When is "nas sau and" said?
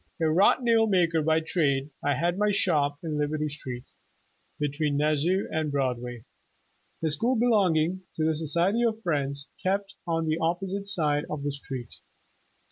4.97-5.71